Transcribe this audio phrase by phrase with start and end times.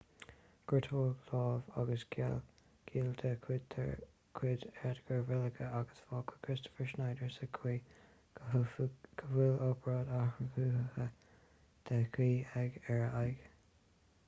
[0.69, 2.39] gortaíodh lámh agus giall
[3.17, 3.33] de
[4.39, 7.73] chuid edgar veguilla agus fágadh kristoffer schneider sa chaoi
[8.39, 11.13] go bhfuil obráid athchruthaitheach
[11.91, 13.45] de dhíth ar a aghaidh